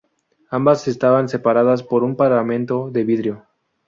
[0.49, 3.45] Ambas estaban separadas por un paramento de vidrio.